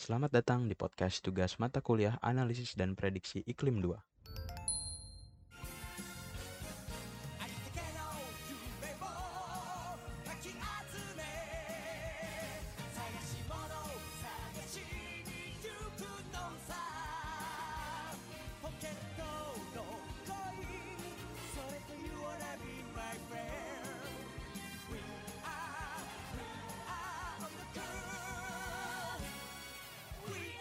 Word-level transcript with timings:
Selamat 0.00 0.32
datang 0.32 0.64
di 0.64 0.72
podcast 0.72 1.20
tugas 1.20 1.60
mata 1.60 1.84
kuliah 1.84 2.16
Analisis 2.24 2.72
dan 2.72 2.96
Prediksi 2.96 3.44
Iklim 3.44 3.84
2. 3.84 4.09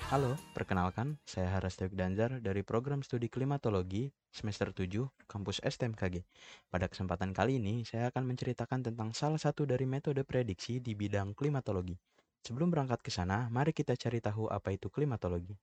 Halo, 0.10 0.34
perkenalkan, 0.58 1.22
saya 1.22 1.54
Haras 1.54 1.78
Tewik 1.78 1.94
Danzar 1.94 2.42
dari 2.42 2.66
program 2.66 3.06
studi 3.06 3.30
klimatologi 3.30 4.10
semester 4.34 4.74
7 4.74 5.06
kampus 5.30 5.62
STMKG. 5.62 6.26
Pada 6.66 6.90
kesempatan 6.90 7.30
kali 7.30 7.62
ini, 7.62 7.86
saya 7.86 8.10
akan 8.10 8.34
menceritakan 8.34 8.90
tentang 8.90 9.14
salah 9.14 9.38
satu 9.38 9.70
dari 9.70 9.86
metode 9.86 10.26
prediksi 10.26 10.82
di 10.82 10.98
bidang 10.98 11.38
klimatologi. 11.38 11.94
Sebelum 12.42 12.74
berangkat 12.74 13.06
ke 13.06 13.14
sana, 13.14 13.54
mari 13.54 13.70
kita 13.70 13.94
cari 13.94 14.18
tahu 14.18 14.50
apa 14.50 14.74
itu 14.74 14.90
klimatologi. 14.90 15.54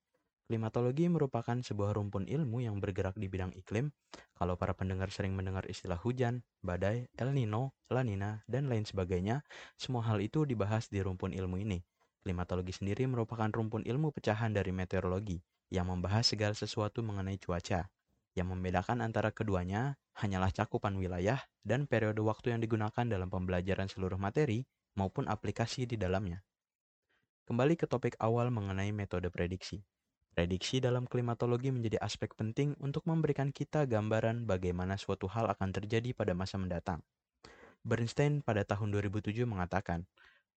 Klimatologi 0.46 1.10
merupakan 1.10 1.58
sebuah 1.58 1.98
rumpun 1.98 2.30
ilmu 2.30 2.62
yang 2.62 2.78
bergerak 2.78 3.18
di 3.18 3.26
bidang 3.26 3.50
iklim. 3.58 3.90
Kalau 4.38 4.54
para 4.54 4.78
pendengar 4.78 5.10
sering 5.10 5.34
mendengar 5.34 5.66
istilah 5.66 5.98
hujan, 5.98 6.46
badai, 6.62 7.10
El 7.18 7.34
Nino, 7.34 7.74
La 7.90 8.06
Nina, 8.06 8.46
dan 8.46 8.70
lain 8.70 8.86
sebagainya, 8.86 9.42
semua 9.74 10.06
hal 10.06 10.22
itu 10.22 10.46
dibahas 10.46 10.86
di 10.86 11.02
rumpun 11.02 11.34
ilmu 11.34 11.58
ini. 11.66 11.82
Klimatologi 12.26 12.74
sendiri 12.74 13.06
merupakan 13.06 13.46
rumpun 13.46 13.86
ilmu 13.86 14.10
pecahan 14.10 14.50
dari 14.50 14.74
meteorologi 14.74 15.38
yang 15.70 15.86
membahas 15.86 16.26
segala 16.26 16.58
sesuatu 16.58 16.98
mengenai 17.06 17.38
cuaca. 17.38 17.86
Yang 18.34 18.50
membedakan 18.50 18.98
antara 18.98 19.30
keduanya 19.30 19.94
hanyalah 20.18 20.50
cakupan 20.50 20.98
wilayah 20.98 21.38
dan 21.62 21.86
periode 21.86 22.18
waktu 22.18 22.50
yang 22.50 22.58
digunakan 22.58 23.06
dalam 23.06 23.30
pembelajaran 23.30 23.86
seluruh 23.86 24.18
materi 24.18 24.66
maupun 24.98 25.30
aplikasi 25.30 25.86
di 25.86 25.94
dalamnya. 25.94 26.42
Kembali 27.46 27.78
ke 27.78 27.86
topik 27.86 28.18
awal 28.18 28.50
mengenai 28.50 28.90
metode 28.90 29.30
prediksi. 29.30 29.86
Prediksi 30.34 30.82
dalam 30.82 31.06
klimatologi 31.06 31.70
menjadi 31.70 32.02
aspek 32.02 32.34
penting 32.34 32.74
untuk 32.82 33.06
memberikan 33.06 33.54
kita 33.54 33.86
gambaran 33.86 34.50
bagaimana 34.50 34.98
suatu 34.98 35.30
hal 35.30 35.46
akan 35.46 35.70
terjadi 35.70 36.10
pada 36.10 36.34
masa 36.34 36.58
mendatang. 36.58 37.06
Bernstein 37.86 38.42
pada 38.42 38.66
tahun 38.66 38.90
2007 38.98 39.46
mengatakan, 39.46 40.10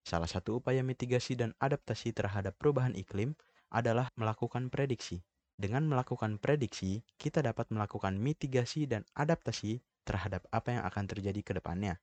Salah 0.03 0.27
satu 0.27 0.63
upaya 0.63 0.81
mitigasi 0.81 1.37
dan 1.37 1.53
adaptasi 1.59 2.15
terhadap 2.15 2.55
perubahan 2.57 2.95
iklim 2.97 3.37
adalah 3.69 4.09
melakukan 4.17 4.73
prediksi. 4.73 5.21
Dengan 5.59 5.85
melakukan 5.91 6.39
prediksi, 6.39 7.03
kita 7.19 7.43
dapat 7.43 7.67
melakukan 7.69 8.15
mitigasi 8.15 8.87
dan 8.87 9.03
adaptasi 9.11 9.83
terhadap 10.07 10.47
apa 10.55 10.79
yang 10.79 10.83
akan 10.87 11.05
terjadi 11.05 11.41
ke 11.43 11.51
depannya. 11.59 11.99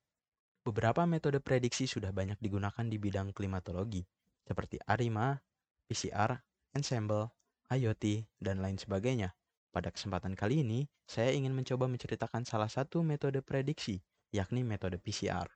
Beberapa 0.60 1.08
metode 1.08 1.40
prediksi 1.40 1.88
sudah 1.88 2.12
banyak 2.12 2.36
digunakan 2.36 2.84
di 2.84 3.00
bidang 3.00 3.32
klimatologi, 3.32 4.04
seperti 4.44 4.76
ARIMA, 4.84 5.40
PCR, 5.88 6.36
Ensemble, 6.76 7.32
IoT, 7.72 8.28
dan 8.36 8.60
lain 8.60 8.76
sebagainya. 8.76 9.32
Pada 9.72 9.88
kesempatan 9.88 10.36
kali 10.36 10.60
ini, 10.60 10.84
saya 11.08 11.32
ingin 11.32 11.56
mencoba 11.56 11.88
menceritakan 11.88 12.44
salah 12.44 12.68
satu 12.68 13.00
metode 13.00 13.40
prediksi, 13.40 14.04
yakni 14.36 14.68
metode 14.68 15.00
PCR. 15.00 15.48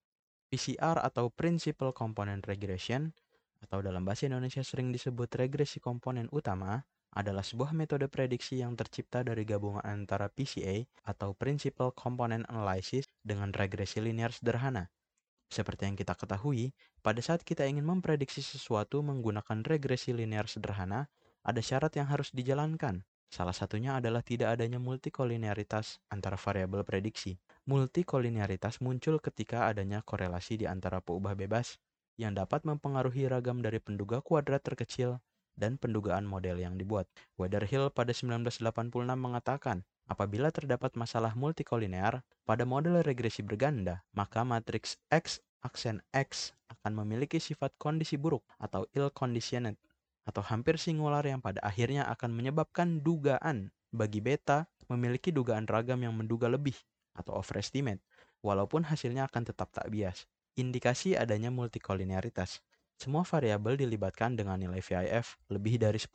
PCR 0.51 0.98
atau 0.98 1.31
Principal 1.31 1.95
Component 1.95 2.43
Regression 2.43 3.15
atau 3.62 3.79
dalam 3.81 4.03
bahasa 4.03 4.27
Indonesia 4.27 4.67
sering 4.67 4.91
disebut 4.91 5.31
regresi 5.39 5.79
komponen 5.79 6.27
utama 6.34 6.83
adalah 7.15 7.47
sebuah 7.47 7.70
metode 7.70 8.06
prediksi 8.11 8.59
yang 8.59 8.75
tercipta 8.75 9.23
dari 9.23 9.47
gabungan 9.47 9.83
antara 9.87 10.27
PCA 10.27 10.83
atau 11.06 11.39
Principal 11.39 11.95
Component 11.95 12.47
Analysis 12.51 13.06
dengan 13.22 13.55
regresi 13.55 14.03
linear 14.03 14.34
sederhana. 14.34 14.91
Seperti 15.50 15.87
yang 15.91 15.99
kita 15.99 16.15
ketahui, 16.15 16.71
pada 17.03 17.19
saat 17.19 17.43
kita 17.43 17.67
ingin 17.67 17.82
memprediksi 17.82 18.38
sesuatu 18.38 19.03
menggunakan 19.03 19.67
regresi 19.67 20.15
linear 20.15 20.47
sederhana, 20.47 21.11
ada 21.43 21.59
syarat 21.59 21.91
yang 21.99 22.06
harus 22.06 22.31
dijalankan. 22.31 23.03
Salah 23.31 23.55
satunya 23.55 23.99
adalah 23.99 24.22
tidak 24.22 24.59
adanya 24.59 24.78
multikolinearitas 24.78 26.03
antara 26.11 26.38
variabel 26.38 26.87
prediksi. 26.87 27.38
Multikolinearitas 27.70 28.82
muncul 28.82 29.22
ketika 29.22 29.70
adanya 29.70 30.03
korelasi 30.03 30.58
di 30.58 30.66
antara 30.66 30.98
peubah 30.98 31.38
bebas 31.38 31.78
yang 32.19 32.34
dapat 32.34 32.66
mempengaruhi 32.66 33.31
ragam 33.31 33.62
dari 33.62 33.78
penduga 33.78 34.19
kuadrat 34.19 34.66
terkecil 34.66 35.22
dan 35.54 35.78
pendugaan 35.78 36.26
model 36.26 36.58
yang 36.58 36.75
dibuat. 36.75 37.06
Weatherhill 37.38 37.94
pada 37.94 38.10
1986 38.10 38.91
mengatakan, 39.14 39.86
apabila 40.10 40.50
terdapat 40.50 40.98
masalah 40.98 41.38
multikolinear 41.38 42.26
pada 42.42 42.66
model 42.66 43.06
regresi 43.06 43.47
berganda, 43.47 44.02
maka 44.19 44.42
matriks 44.42 44.98
X 45.06 45.38
aksen 45.62 46.02
X 46.10 46.50
akan 46.75 47.06
memiliki 47.06 47.38
sifat 47.38 47.70
kondisi 47.78 48.19
buruk 48.19 48.42
atau 48.58 48.91
ill-conditioned 48.98 49.78
atau 50.26 50.42
hampir 50.42 50.75
singular 50.75 51.22
yang 51.22 51.38
pada 51.38 51.62
akhirnya 51.62 52.02
akan 52.10 52.34
menyebabkan 52.34 52.98
dugaan 52.98 53.70
bagi 53.94 54.19
beta 54.19 54.66
memiliki 54.91 55.31
dugaan 55.31 55.70
ragam 55.70 56.02
yang 56.02 56.19
menduga 56.19 56.50
lebih 56.50 56.75
atau 57.20 57.36
overestimate, 57.36 58.00
walaupun 58.41 58.88
hasilnya 58.88 59.28
akan 59.28 59.53
tetap 59.53 59.70
tak 59.70 59.92
bias. 59.92 60.25
Indikasi 60.56 61.14
adanya 61.14 61.53
multikolinearitas. 61.53 62.64
Semua 63.00 63.25
variabel 63.25 63.81
dilibatkan 63.81 64.36
dengan 64.36 64.60
nilai 64.60 64.82
VIF 64.84 65.41
lebih 65.48 65.81
dari 65.81 65.97
10. 65.97 66.10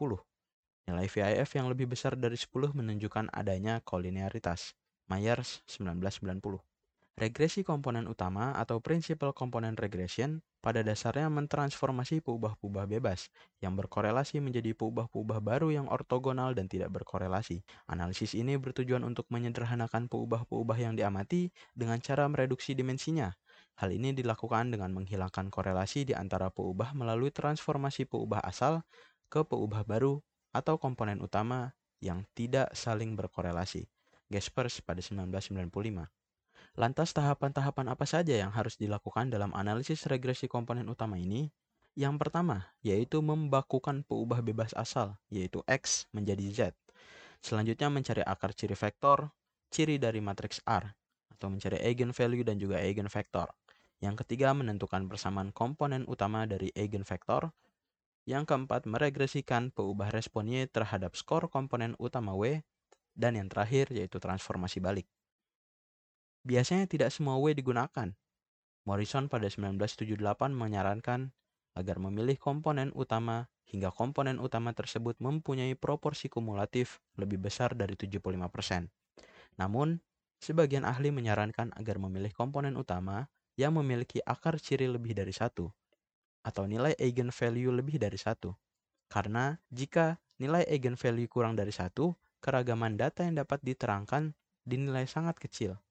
Nilai 0.85 1.07
VIF 1.09 1.49
yang 1.57 1.65
lebih 1.65 1.89
besar 1.89 2.13
dari 2.13 2.37
10 2.37 2.77
menunjukkan 2.77 3.33
adanya 3.33 3.81
kolinearitas. 3.81 4.77
Myers 5.09 5.65
1990. 5.65 6.74
Regresi 7.15 7.63
komponen 7.63 8.11
utama 8.11 8.51
atau 8.59 8.83
principal 8.83 9.31
component 9.31 9.79
regression 9.79 10.43
pada 10.59 10.83
dasarnya 10.83 11.31
mentransformasi 11.31 12.19
peubah-peubah 12.19 12.91
bebas 12.91 13.31
yang 13.63 13.79
berkorelasi 13.79 14.43
menjadi 14.43 14.75
peubah-peubah 14.75 15.39
baru 15.39 15.71
yang 15.71 15.87
ortogonal 15.87 16.51
dan 16.51 16.67
tidak 16.67 16.91
berkorelasi. 16.91 17.63
Analisis 17.87 18.35
ini 18.35 18.59
bertujuan 18.59 18.99
untuk 19.07 19.31
menyederhanakan 19.31 20.11
peubah-peubah 20.11 20.75
yang 20.75 20.99
diamati 20.99 21.55
dengan 21.71 22.03
cara 22.03 22.27
mereduksi 22.27 22.75
dimensinya. 22.75 23.31
Hal 23.79 23.95
ini 23.95 24.11
dilakukan 24.11 24.75
dengan 24.75 24.91
menghilangkan 24.91 25.47
korelasi 25.47 26.03
di 26.03 26.11
antara 26.11 26.51
peubah 26.51 26.91
melalui 26.91 27.31
transformasi 27.31 28.11
peubah 28.11 28.43
asal 28.43 28.83
ke 29.31 29.39
peubah 29.47 29.87
baru 29.87 30.19
atau 30.51 30.75
komponen 30.75 31.23
utama 31.23 31.71
yang 32.03 32.27
tidak 32.35 32.75
saling 32.75 33.15
berkorelasi. 33.15 33.87
Gaspers 34.27 34.83
pada 34.83 34.99
1995. 34.99 36.24
Lantas 36.75 37.15
tahapan-tahapan 37.15 37.87
apa 37.87 38.03
saja 38.03 38.35
yang 38.35 38.51
harus 38.51 38.75
dilakukan 38.75 39.31
dalam 39.31 39.55
analisis 39.55 40.03
regresi 40.11 40.51
komponen 40.51 40.91
utama 40.91 41.15
ini? 41.15 41.47
Yang 41.95 42.19
pertama, 42.19 42.75
yaitu 42.83 43.23
membakukan 43.23 44.03
peubah 44.03 44.43
bebas 44.43 44.75
asal, 44.75 45.15
yaitu 45.31 45.63
X 45.71 46.11
menjadi 46.11 46.43
Z. 46.51 46.59
Selanjutnya 47.39 47.87
mencari 47.87 48.19
akar 48.27 48.51
ciri 48.51 48.75
vektor, 48.75 49.31
ciri 49.71 49.95
dari 49.95 50.19
matriks 50.19 50.59
R, 50.67 50.91
atau 51.31 51.47
mencari 51.47 51.79
eigenvalue 51.79 52.43
dan 52.43 52.59
juga 52.59 52.83
eigenvektor. 52.83 53.55
Yang 54.03 54.27
ketiga, 54.27 54.51
menentukan 54.51 55.07
persamaan 55.07 55.55
komponen 55.55 56.03
utama 56.11 56.43
dari 56.43 56.75
eigenvektor. 56.75 57.55
Yang 58.27 58.51
keempat, 58.51 58.83
meregresikan 58.83 59.71
peubah 59.71 60.11
respon 60.11 60.51
Y 60.51 60.67
terhadap 60.67 61.15
skor 61.15 61.47
komponen 61.47 61.95
utama 62.03 62.35
W. 62.35 62.67
Dan 63.15 63.39
yang 63.39 63.47
terakhir, 63.47 63.95
yaitu 63.95 64.19
transformasi 64.19 64.83
balik. 64.83 65.07
Biasanya 66.45 66.85
tidak 66.85 67.09
semua 67.09 67.41
W 67.41 67.57
digunakan. 67.57 68.13
Morrison 68.85 69.25
pada 69.33 69.49
1978 69.49 70.21
menyarankan 70.53 71.33
agar 71.73 71.97
memilih 71.97 72.37
komponen 72.37 72.93
utama 72.93 73.49
hingga 73.65 73.89
komponen 73.89 74.37
utama 74.37 74.69
tersebut 74.77 75.17
mempunyai 75.17 75.73
proporsi 75.73 76.29
kumulatif 76.29 77.01
lebih 77.17 77.41
besar 77.41 77.73
dari 77.73 77.97
75%. 77.97 78.93
Namun, 79.57 79.97
sebagian 80.37 80.85
ahli 80.85 81.09
menyarankan 81.09 81.73
agar 81.73 81.97
memilih 81.97 82.29
komponen 82.29 82.77
utama 82.77 83.25
yang 83.57 83.73
memiliki 83.73 84.21
akar 84.21 84.61
ciri 84.61 84.85
lebih 84.85 85.17
dari 85.17 85.33
satu 85.33 85.73
atau 86.45 86.69
nilai 86.69 86.93
eigenvalue 87.01 87.73
lebih 87.73 87.97
dari 87.97 88.21
satu. 88.21 88.53
Karena 89.09 89.57
jika 89.73 90.21
nilai 90.37 90.61
eigenvalue 90.69 91.25
kurang 91.25 91.57
dari 91.57 91.73
satu, 91.73 92.13
keragaman 92.37 93.01
data 93.01 93.25
yang 93.25 93.41
dapat 93.41 93.65
diterangkan 93.65 94.37
dinilai 94.61 95.09
sangat 95.09 95.41
kecil. 95.41 95.81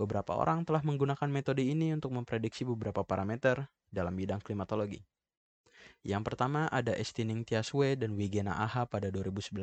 Beberapa 0.00 0.32
orang 0.32 0.64
telah 0.64 0.80
menggunakan 0.80 1.28
metode 1.28 1.60
ini 1.60 1.92
untuk 1.92 2.16
memprediksi 2.16 2.64
beberapa 2.64 3.04
parameter 3.04 3.68
dalam 3.92 4.16
bidang 4.16 4.40
klimatologi. 4.40 5.04
Yang 6.00 6.32
pertama 6.32 6.72
ada 6.72 6.96
Estining 6.96 7.44
Tiaswe 7.44 8.00
dan 8.00 8.16
Wigena 8.16 8.56
AHA 8.64 8.88
pada 8.88 9.12
2011 9.12 9.60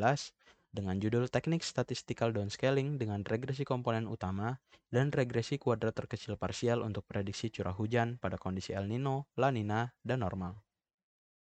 dengan 0.70 1.02
judul 1.02 1.26
Teknik 1.34 1.66
Statistical 1.66 2.30
Downscaling 2.38 3.02
dengan 3.02 3.26
regresi 3.26 3.66
komponen 3.66 4.06
utama 4.06 4.62
dan 4.94 5.10
regresi 5.10 5.58
kuadrat 5.58 5.98
terkecil 5.98 6.38
parsial 6.38 6.86
untuk 6.86 7.10
prediksi 7.10 7.50
curah 7.50 7.74
hujan 7.74 8.22
pada 8.22 8.38
kondisi 8.38 8.78
El 8.78 8.86
Nino, 8.86 9.26
La 9.42 9.50
Nina, 9.50 9.98
dan 10.06 10.22
normal. 10.22 10.67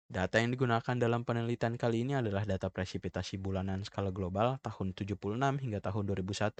Data 0.07 0.39
yang 0.39 0.55
digunakan 0.55 0.95
dalam 0.95 1.27
penelitian 1.27 1.75
kali 1.75 2.07
ini 2.07 2.15
adalah 2.15 2.47
data 2.47 2.71
presipitasi 2.71 3.43
bulanan 3.43 3.83
skala 3.83 4.07
global 4.15 4.55
tahun 4.63 4.95
76 4.95 5.35
hingga 5.59 5.83
tahun 5.83 6.03
2001, 6.07 6.55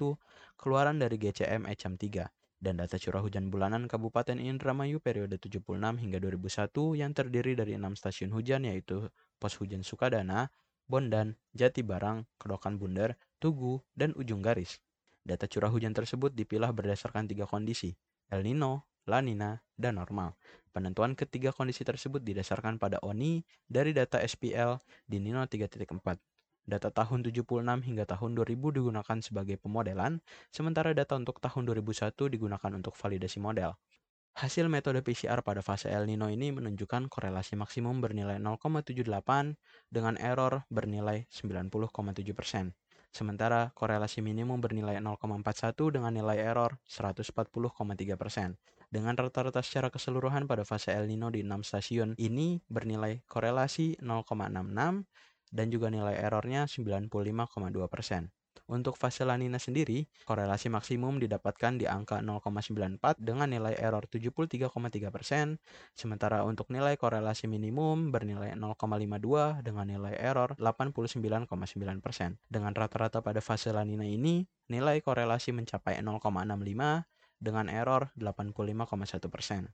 keluaran 0.60 1.00
dari 1.00 1.16
GCM 1.16 1.64
Ecam 1.64 1.96
3, 1.96 2.28
dan 2.60 2.76
data 2.76 3.00
curah 3.00 3.24
hujan 3.24 3.48
bulanan 3.48 3.88
Kabupaten 3.88 4.36
Indramayu 4.36 5.00
periode 5.00 5.40
76 5.40 5.64
hingga 5.80 6.20
2001 6.20 7.00
yang 7.00 7.16
terdiri 7.16 7.56
dari 7.56 7.72
enam 7.72 7.96
stasiun 7.96 8.36
hujan 8.36 8.68
yaitu 8.68 9.08
Pos 9.40 9.56
Hujan 9.56 9.80
Sukadana, 9.80 10.52
Bondan, 10.84 11.40
Jati 11.56 11.80
Barang, 11.80 12.28
Kedokan 12.36 12.76
Bundar, 12.76 13.16
Tugu, 13.40 13.80
dan 13.96 14.12
Ujung 14.20 14.44
Garis. 14.44 14.76
Data 15.24 15.48
curah 15.48 15.72
hujan 15.72 15.96
tersebut 15.96 16.36
dipilah 16.36 16.68
berdasarkan 16.76 17.24
tiga 17.24 17.48
kondisi, 17.48 17.96
El 18.28 18.44
Nino, 18.44 18.84
La 19.08 19.24
Nina, 19.24 19.64
dan 19.80 19.96
normal. 19.96 20.36
Penentuan 20.68 21.16
ketiga 21.16 21.50
kondisi 21.50 21.82
tersebut 21.82 22.20
didasarkan 22.20 22.76
pada 22.76 23.00
ONI 23.00 23.40
dari 23.64 23.96
data 23.96 24.20
SPL 24.20 24.76
di 25.08 25.16
Nino 25.16 25.40
3.4. 25.40 25.88
Data 26.68 26.92
tahun 26.92 27.24
76 27.24 27.64
hingga 27.64 28.04
tahun 28.04 28.36
2000 28.36 28.76
digunakan 28.76 29.18
sebagai 29.24 29.56
pemodelan, 29.56 30.20
sementara 30.52 30.92
data 30.92 31.16
untuk 31.16 31.40
tahun 31.40 31.64
2001 31.64 32.12
digunakan 32.28 32.70
untuk 32.76 32.92
validasi 32.92 33.40
model. 33.40 33.72
Hasil 34.36 34.68
metode 34.70 35.00
PCR 35.00 35.40
pada 35.40 35.64
fase 35.64 35.88
El 35.88 36.06
Nino 36.06 36.28
ini 36.28 36.52
menunjukkan 36.52 37.08
korelasi 37.08 37.56
maksimum 37.56 38.04
bernilai 38.04 38.36
0,78 38.38 39.02
dengan 39.90 40.14
error 40.20 40.68
bernilai 40.68 41.26
90,7%. 41.32 42.70
Sementara 43.10 43.72
korelasi 43.72 44.20
minimum 44.20 44.60
bernilai 44.60 45.00
0,41 45.00 45.96
dengan 45.96 46.12
nilai 46.12 46.38
error 46.38 46.76
140,3%. 46.86 48.77
Dengan 48.88 49.20
rata-rata 49.20 49.60
secara 49.60 49.92
keseluruhan 49.92 50.48
pada 50.48 50.64
fase 50.64 50.96
El 50.96 51.12
Nino 51.12 51.28
di 51.28 51.44
6 51.44 51.60
stasiun 51.60 52.16
ini 52.16 52.56
bernilai 52.72 53.20
korelasi 53.28 54.00
0,66 54.00 55.04
dan 55.52 55.66
juga 55.68 55.92
nilai 55.92 56.16
errornya 56.16 56.64
95,2%. 56.64 58.32
Untuk 58.68 59.00
fase 59.00 59.24
La 59.24 59.40
Nina 59.40 59.56
sendiri, 59.56 60.04
korelasi 60.28 60.68
maksimum 60.68 61.16
didapatkan 61.16 61.80
di 61.80 61.88
angka 61.88 62.20
0,94 62.20 63.16
dengan 63.16 63.48
nilai 63.48 63.72
error 63.80 64.04
73,3%, 64.04 65.56
sementara 65.96 66.44
untuk 66.44 66.68
nilai 66.68 67.00
korelasi 67.00 67.48
minimum 67.48 68.12
bernilai 68.12 68.52
0,52 68.56 69.64
dengan 69.64 69.88
nilai 69.88 70.12
error 70.20 70.52
89,9%. 70.60 71.48
Dengan 72.44 72.72
rata-rata 72.76 73.24
pada 73.24 73.40
fase 73.40 73.72
La 73.72 73.88
Nina 73.88 74.04
ini, 74.04 74.44
nilai 74.68 75.00
korelasi 75.00 75.56
mencapai 75.56 76.04
0,65 76.04 77.08
dengan 77.38 77.70
error 77.70 78.10
85,1%. 78.18 79.70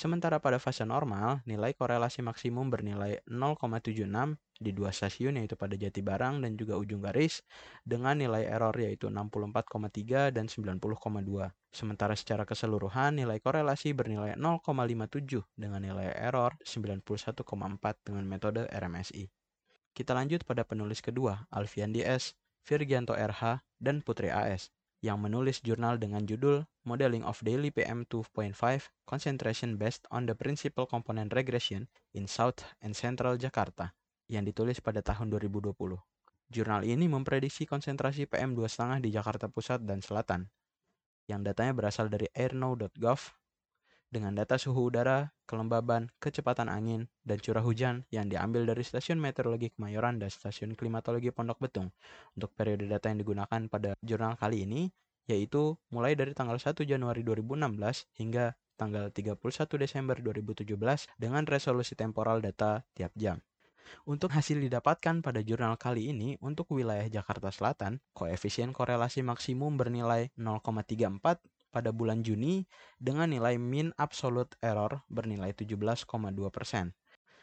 Sementara 0.00 0.40
pada 0.40 0.56
fase 0.56 0.86
normal, 0.88 1.44
nilai 1.44 1.76
korelasi 1.76 2.24
maksimum 2.24 2.72
bernilai 2.72 3.20
0,76 3.28 4.38
di 4.56 4.72
dua 4.72 4.96
stasiun 4.96 5.36
yaitu 5.36 5.60
pada 5.60 5.76
Jati 5.76 6.00
Barang 6.00 6.40
dan 6.40 6.56
juga 6.56 6.80
Ujung 6.80 7.04
Garis 7.04 7.44
dengan 7.84 8.16
nilai 8.16 8.48
error 8.48 8.72
yaitu 8.80 9.12
64,3 9.12 10.32
dan 10.32 10.48
90,2. 10.48 10.80
Sementara 11.68 12.16
secara 12.16 12.48
keseluruhan 12.48 13.20
nilai 13.20 13.44
korelasi 13.44 13.92
bernilai 13.92 14.40
0,57 14.40 15.44
dengan 15.52 15.84
nilai 15.84 16.16
error 16.16 16.56
91,4 16.64 17.44
dengan 18.00 18.24
metode 18.24 18.72
RMSI. 18.72 19.28
Kita 19.92 20.16
lanjut 20.16 20.48
pada 20.48 20.64
penulis 20.64 21.04
kedua, 21.04 21.44
Alfian 21.52 21.92
DS, 21.92 22.32
Virgianto 22.64 23.12
RH, 23.12 23.60
dan 23.76 24.00
Putri 24.00 24.32
AS 24.32 24.72
yang 25.00 25.16
menulis 25.20 25.64
jurnal 25.64 25.96
dengan 25.96 26.28
judul 26.28 26.68
Modeling 26.84 27.24
of 27.24 27.40
Daily 27.40 27.72
PM 27.72 28.04
2.5 28.04 28.52
Concentration 29.08 29.80
Based 29.80 30.04
on 30.12 30.28
the 30.28 30.36
Principal 30.36 30.84
Component 30.84 31.32
Regression 31.32 31.88
in 32.12 32.28
South 32.28 32.60
and 32.84 32.92
Central 32.92 33.40
Jakarta 33.40 33.96
yang 34.28 34.44
ditulis 34.44 34.78
pada 34.84 35.00
tahun 35.00 35.32
2020. 35.32 35.72
Jurnal 36.50 36.82
ini 36.84 37.08
memprediksi 37.08 37.64
konsentrasi 37.64 38.28
PM 38.28 38.52
2,5 38.52 39.00
di 39.00 39.10
Jakarta 39.14 39.48
Pusat 39.48 39.88
dan 39.88 40.04
Selatan, 40.04 40.50
yang 41.30 41.46
datanya 41.46 41.72
berasal 41.72 42.10
dari 42.10 42.26
airnow.gov 42.34 43.39
dengan 44.10 44.34
data 44.34 44.58
suhu 44.58 44.90
udara, 44.90 45.30
kelembaban, 45.46 46.10
kecepatan 46.18 46.66
angin, 46.66 47.06
dan 47.22 47.38
curah 47.38 47.62
hujan 47.62 48.02
yang 48.10 48.26
diambil 48.26 48.66
dari 48.66 48.82
Stasiun 48.82 49.22
Meteorologi 49.22 49.70
Kemayoran 49.70 50.18
dan 50.18 50.28
Stasiun 50.34 50.74
Klimatologi 50.74 51.30
Pondok 51.30 51.62
Betung. 51.62 51.94
Untuk 52.34 52.50
periode 52.58 52.90
data 52.90 53.06
yang 53.06 53.22
digunakan 53.22 53.60
pada 53.70 53.94
jurnal 54.02 54.34
kali 54.34 54.66
ini, 54.66 54.90
yaitu 55.30 55.78
mulai 55.94 56.18
dari 56.18 56.34
tanggal 56.34 56.58
1 56.58 56.74
Januari 56.82 57.22
2016 57.22 58.10
hingga 58.18 58.58
tanggal 58.74 59.14
31 59.14 59.38
Desember 59.78 60.18
2017 60.18 60.66
dengan 61.14 61.46
resolusi 61.46 61.94
temporal 61.94 62.42
data 62.42 62.82
tiap 62.98 63.14
jam. 63.14 63.38
Untuk 64.06 64.30
hasil 64.30 64.62
didapatkan 64.62 65.18
pada 65.18 65.42
jurnal 65.42 65.74
kali 65.74 66.14
ini, 66.14 66.38
untuk 66.38 66.70
wilayah 66.70 67.10
Jakarta 67.10 67.50
Selatan, 67.50 67.98
koefisien 68.14 68.70
korelasi 68.70 69.26
maksimum 69.26 69.74
bernilai 69.74 70.30
0,34 70.38 71.42
pada 71.70 71.94
bulan 71.94 72.26
Juni 72.26 72.66
dengan 72.98 73.30
nilai 73.30 73.56
min 73.56 73.94
absolute 73.96 74.58
error 74.60 75.06
bernilai 75.08 75.54
17,2%. 75.54 76.10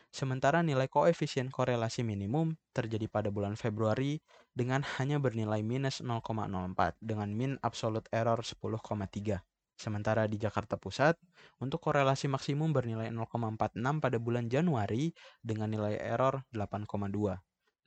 Sementara 0.07 0.63
nilai 0.63 0.87
koefisien 0.87 1.51
korelasi 1.51 2.03
minimum 2.03 2.55
terjadi 2.71 3.11
pada 3.11 3.27
bulan 3.27 3.59
Februari 3.59 4.23
dengan 4.55 4.83
hanya 4.99 5.19
bernilai 5.19 5.63
minus 5.63 5.99
0,04 5.99 6.95
dengan 7.03 7.29
min 7.35 7.59
absolute 7.59 8.07
error 8.15 8.39
10,3. 8.39 9.43
Sementara 9.77 10.25
di 10.25 10.41
Jakarta 10.41 10.73
Pusat, 10.73 11.21
untuk 11.61 11.85
korelasi 11.85 12.25
maksimum 12.25 12.73
bernilai 12.73 13.13
0,46 13.13 13.77
pada 14.01 14.17
bulan 14.17 14.49
Januari 14.49 15.13
dengan 15.45 15.69
nilai 15.69 16.01
error 16.01 16.41
8,2. 16.49 17.37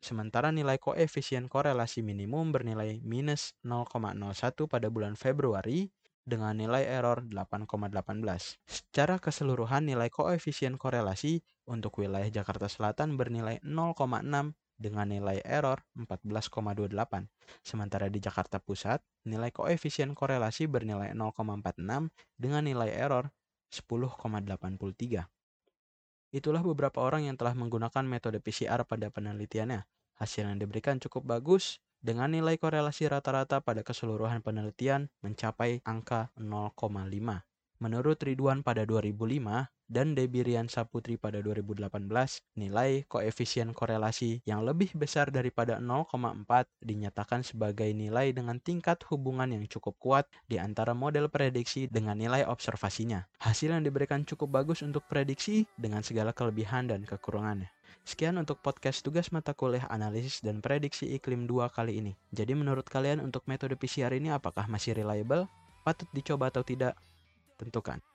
Sementara 0.01 0.55
nilai 0.55 0.79
koefisien 0.79 1.51
korelasi 1.51 2.01
minimum 2.01 2.55
bernilai 2.55 3.03
minus 3.03 3.59
0,01 3.67 4.71
pada 4.71 4.87
bulan 4.87 5.13
Februari 5.13 5.91
dengan 6.25 6.57
nilai 6.57 6.85
error 6.87 7.25
8,18. 7.27 8.61
Secara 8.69 9.17
keseluruhan 9.19 9.89
nilai 9.89 10.13
koefisien 10.13 10.77
korelasi 10.77 11.43
untuk 11.67 11.99
wilayah 12.01 12.29
Jakarta 12.29 12.71
Selatan 12.71 13.17
bernilai 13.19 13.59
0,6 13.65 14.55
dengan 14.81 15.07
nilai 15.13 15.45
error 15.45 15.85
14,28. 15.97 17.29
Sementara 17.61 18.09
di 18.09 18.19
Jakarta 18.19 18.57
Pusat, 18.57 19.05
nilai 19.29 19.53
koefisien 19.53 20.17
korelasi 20.17 20.65
bernilai 20.65 21.13
0,46 21.13 22.09
dengan 22.41 22.63
nilai 22.65 22.89
error 22.89 23.29
10,83. 23.69 25.29
Itulah 26.31 26.63
beberapa 26.63 27.03
orang 27.03 27.27
yang 27.27 27.37
telah 27.37 27.53
menggunakan 27.59 28.07
metode 28.07 28.39
PCR 28.39 28.87
pada 28.87 29.11
penelitiannya. 29.11 29.83
Hasil 30.17 30.47
yang 30.47 30.61
diberikan 30.63 31.01
cukup 31.03 31.27
bagus 31.27 31.83
dengan 32.01 32.33
nilai 32.33 32.57
korelasi 32.57 33.13
rata-rata 33.13 33.61
pada 33.61 33.85
keseluruhan 33.85 34.41
penelitian 34.41 35.13
mencapai 35.21 35.85
angka 35.85 36.33
0,5. 36.41 36.81
Menurut 37.81 38.21
Ridwan 38.21 38.61
pada 38.61 38.85
2005 38.85 39.73
dan 39.91 40.13
Debirian 40.13 40.69
Saputri 40.69 41.17
pada 41.17 41.41
2018, 41.41 41.89
nilai 42.55 43.09
koefisien 43.09 43.73
korelasi 43.73 44.45
yang 44.45 44.63
lebih 44.63 44.93
besar 44.95 45.33
daripada 45.33 45.81
0,4 45.81 46.45
dinyatakan 46.85 47.43
sebagai 47.43 47.89
nilai 47.91 48.37
dengan 48.37 48.61
tingkat 48.61 49.03
hubungan 49.09 49.51
yang 49.51 49.65
cukup 49.67 49.97
kuat 49.97 50.25
di 50.45 50.61
antara 50.61 50.93
model 50.93 51.27
prediksi 51.33 51.89
dengan 51.89 52.21
nilai 52.21 52.45
observasinya. 52.47 53.27
Hasil 53.43 53.73
yang 53.73 53.83
diberikan 53.83 54.29
cukup 54.29 54.63
bagus 54.63 54.85
untuk 54.85 55.09
prediksi 55.09 55.65
dengan 55.75 56.05
segala 56.05 56.37
kelebihan 56.37 56.87
dan 56.87 57.03
kekurangannya. 57.03 57.80
Sekian 58.03 58.41
untuk 58.41 58.59
podcast 58.65 59.05
tugas 59.07 59.31
mata 59.31 59.55
kuliah 59.55 59.87
analisis 59.87 60.43
dan 60.43 60.59
prediksi 60.65 61.13
iklim 61.15 61.47
2 61.47 61.71
kali 61.71 62.01
ini. 62.01 62.13
Jadi 62.35 62.57
menurut 62.59 62.89
kalian 62.89 63.23
untuk 63.23 63.45
metode 63.47 63.79
PCR 63.79 64.11
ini 64.17 64.33
apakah 64.35 64.67
masih 64.67 64.97
reliable? 64.97 65.47
Patut 65.87 66.09
dicoba 66.11 66.49
atau 66.51 66.67
tidak? 66.67 66.99
Tentukan. 67.61 68.10